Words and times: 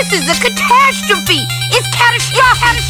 This 0.00 0.24
is 0.24 0.32
a 0.32 0.36
catastrophe. 0.40 1.44
It's 1.76 1.84
catastrophic. 1.92 2.80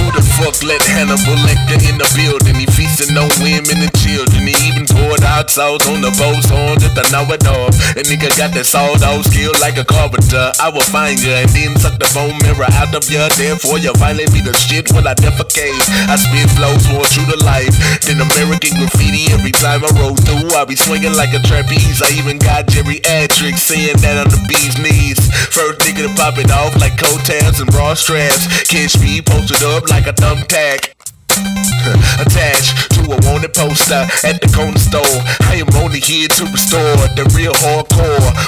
Who 0.00 0.08
the 0.16 0.24
fuck 0.40 0.56
let 0.64 0.80
Hannibal 0.80 1.36
Lecter 1.44 1.76
in 1.84 2.00
the 2.00 2.08
building? 2.16 2.56
He 2.56 2.64
feasting 2.72 3.12
on 3.20 3.28
women 3.44 3.84
and 3.84 3.92
children. 4.00 4.48
He 4.48 4.56
even 4.64 4.88
poured 4.88 5.20
hot 5.20 5.52
sauce 5.52 5.84
on 5.92 6.00
the 6.00 6.08
boat's 6.16 6.48
horn 6.48 6.80
just 6.80 6.96
to 6.96 7.04
know 7.12 7.28
it 7.28 7.44
off. 7.44 7.76
And 8.00 8.08
nigga 8.08 8.32
got 8.32 8.56
that 8.56 8.64
sawed 8.64 9.04
off 9.04 9.28
skill 9.28 9.52
like 9.60 9.76
a 9.76 9.84
carpenter. 9.84 10.56
I 10.56 10.72
will 10.72 10.88
find 10.88 11.20
you 11.20 11.36
and 11.36 11.52
then 11.52 11.76
suck 11.76 12.00
the 12.00 12.08
bone 12.16 12.40
mirror 12.40 12.64
out 12.80 12.96
of 12.96 13.04
you. 13.12 13.20
Therefore, 13.36 13.76
you 13.76 13.92
finally 14.00 14.24
be 14.32 14.40
the 14.40 14.56
shit 14.56 14.88
when 14.96 15.04
I 15.04 15.12
defecate. 15.12 15.84
I 16.08 16.16
spit 16.16 16.48
flows 16.56 16.88
more 16.88 17.04
true 17.12 17.28
to 17.28 17.36
life 17.44 17.76
than 18.04 18.20
American 18.20 18.76
graffiti. 18.76 19.32
Every 19.32 19.52
time 19.52 19.84
I 19.84 19.90
roll 19.96 20.16
through, 20.16 20.52
I 20.52 20.64
be 20.64 20.76
swinging 20.76 21.14
like 21.16 21.32
a 21.32 21.40
trapeze. 21.40 22.02
I 22.02 22.12
even 22.20 22.38
got 22.38 22.66
geriatrics 22.66 23.64
saying 23.64 23.96
that 24.04 24.20
on 24.20 24.28
the 24.28 24.40
bee's 24.44 24.76
knees. 24.76 25.16
First 25.52 25.80
nigga 25.80 26.08
to 26.08 26.12
pop 26.12 26.36
it 26.36 26.50
off 26.52 26.76
like 26.76 27.00
coat 27.00 27.20
tabs 27.24 27.60
and 27.60 27.70
bra 27.70 27.94
straps. 27.94 28.44
Catch 28.68 29.00
me 29.00 29.22
posted 29.22 29.62
up 29.64 29.88
like 29.88 30.06
a 30.06 30.12
thumbtack. 30.12 30.92
Attached 32.20 32.92
to 32.94 33.02
a 33.10 33.18
wanted 33.28 33.52
poster 33.52 34.06
at 34.24 34.40
the 34.40 34.48
corner 34.54 34.78
store. 34.78 35.18
I 35.48 35.60
am 35.60 35.68
only 35.82 36.00
here 36.00 36.28
to 36.28 36.44
restore 36.46 36.96
the 37.16 37.24
real 37.36 37.52
hardcore. 37.54 37.83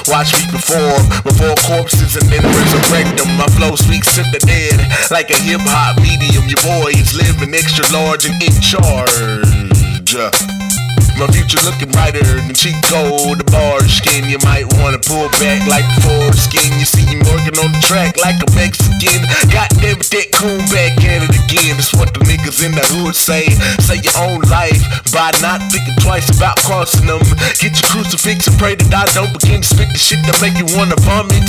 Watch 0.07 0.31
me 0.39 0.47
perform 0.47 1.03
before 1.27 1.55
corpses 1.67 2.15
and 2.15 2.23
then 2.31 2.39
resurrect 2.39 3.19
them. 3.19 3.27
My 3.35 3.47
flow 3.59 3.75
speaks 3.75 4.07
to 4.15 4.23
the 4.31 4.39
dead 4.39 4.79
like 5.11 5.29
a 5.29 5.35
hip 5.35 5.59
hop 5.67 5.99
medium. 5.99 6.47
Your 6.47 6.63
boy 6.63 6.95
is 6.95 7.11
living 7.11 7.51
extra 7.51 7.83
large 7.91 8.23
and 8.23 8.39
in 8.39 8.55
charge. 8.63 9.11
My 11.19 11.27
future 11.35 11.59
looking 11.67 11.91
brighter 11.91 12.23
than 12.23 12.55
Chico 12.55 13.35
DeBarge 13.35 13.89
skin. 13.99 14.29
You 14.31 14.39
might 14.47 14.71
wanna 14.79 14.99
pull 14.99 15.27
back 15.43 15.67
like 15.67 15.87
foreskin. 15.99 16.79
You 16.79 16.87
see 16.87 17.03
me 17.11 17.19
working 17.27 17.59
on 17.59 17.75
the 17.75 17.81
track 17.83 18.15
like 18.23 18.39
a 18.39 18.49
Mexican. 18.55 19.27
Goddamn 19.51 19.99
it, 19.99 20.07
that 20.07 20.27
coon 20.31 20.63
back. 20.71 20.87
That's 21.47 21.95
what 21.95 22.11
the 22.11 22.19
niggas 22.27 22.59
in 22.67 22.75
the 22.75 22.83
hood 22.99 23.15
say. 23.15 23.47
Say 23.79 24.03
your 24.03 24.11
own 24.19 24.43
life 24.51 24.83
by 25.15 25.31
not 25.39 25.63
thinking 25.71 25.95
twice 26.03 26.27
about 26.27 26.59
crossing 26.67 27.07
them. 27.07 27.23
Get 27.63 27.71
your 27.79 27.87
crucifix 27.87 28.51
and 28.51 28.59
pray 28.59 28.75
that 28.75 28.91
I 28.91 29.07
don't 29.15 29.31
begin 29.31 29.63
to 29.63 29.67
spit 29.67 29.87
the 29.87 29.95
shit 29.95 30.19
that 30.27 30.35
make 30.43 30.59
you 30.59 30.67
wanna 30.75 30.99
vomit. 31.07 31.47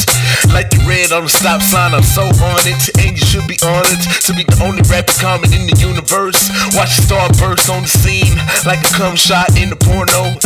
Like 0.55 0.71
you 0.71 0.87
read 0.87 1.11
on 1.11 1.27
the 1.27 1.33
stop 1.33 1.67
sign, 1.67 1.91
I'm 1.99 2.07
so 2.07 2.31
on 2.31 2.63
it. 2.71 2.79
And 3.03 3.19
you 3.19 3.25
should 3.27 3.51
be 3.51 3.59
honored 3.67 3.99
to 4.23 4.31
be 4.39 4.47
the 4.47 4.63
only 4.63 4.87
rapper 4.87 5.19
common 5.19 5.51
in 5.51 5.67
the 5.67 5.75
universe. 5.83 6.39
Watch 6.79 6.95
the 6.95 7.03
star 7.03 7.27
burst 7.35 7.67
on 7.67 7.83
the 7.83 7.91
scene 7.91 8.39
like 8.63 8.79
a 8.87 8.91
cum 8.95 9.19
shot 9.19 9.59
in 9.59 9.75
the 9.75 9.79
porno. 9.83 10.39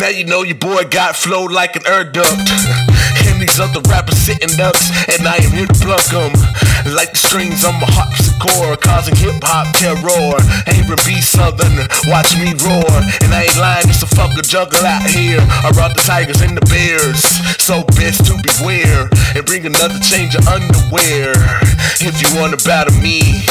Now 0.00 0.08
you 0.08 0.24
know 0.24 0.48
your 0.48 0.56
boy 0.56 0.88
got 0.88 1.12
flow 1.12 1.44
like 1.44 1.76
an 1.76 1.84
air 1.84 2.08
duct. 2.08 2.32
And 3.28 3.42
these 3.42 3.60
other 3.60 3.82
rappers 3.90 4.16
sitting 4.16 4.56
ducks, 4.56 4.88
and 5.18 5.26
I 5.26 5.36
am 5.36 5.50
here 5.50 5.66
to 5.66 5.74
pluck 5.84 6.02
them. 6.06 6.32
Like 6.86 7.12
the 7.12 7.18
strings 7.18 7.64
on 7.64 7.74
my 7.80 7.86
harpsichord, 8.38 8.80
causing 8.80 9.16
hip 9.16 9.42
hop 9.42 9.66
terror. 9.74 10.38
Aaron 10.66 10.98
B. 11.06 11.20
Southern, 11.20 11.74
watch 12.06 12.36
me 12.38 12.54
roar. 12.64 12.90
And 13.22 13.34
I 13.34 13.44
ain't 13.44 13.58
lying, 13.58 13.86
just 13.86 14.02
a 14.02 14.06
fucker 14.06 14.42
juggle 14.42 14.84
out 14.86 15.02
here. 15.02 15.40
I 15.40 15.70
brought 15.72 15.94
the 15.94 16.02
tigers 16.02 16.40
and 16.40 16.56
the 16.56 16.64
bears, 16.66 17.22
so 17.58 17.84
best 17.98 18.26
to 18.26 18.38
beware. 18.38 19.08
And 19.34 19.44
bring 19.44 19.66
another 19.66 19.98
change 19.98 20.34
of 20.34 20.46
underwear. 20.48 21.34
If 22.00 22.22
you 22.22 22.28
want 22.38 22.58
to 22.58 22.60
battle 22.64 22.94
me, 23.00 23.44